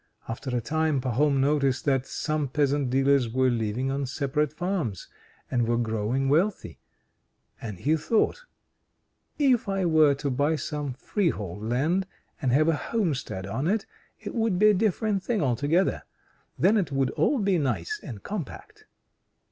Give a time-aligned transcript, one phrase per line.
[0.27, 5.07] After a time Pahom noticed that some peasant dealers were living on separate farms,
[5.51, 6.79] and were growing wealthy;
[7.61, 8.45] and he thought:
[9.37, 12.07] "If I were to buy some freehold land,
[12.41, 13.85] and have a homestead on it,
[14.19, 16.01] it would be a different thing, altogether.
[16.57, 18.87] Then it would all be nice and compact."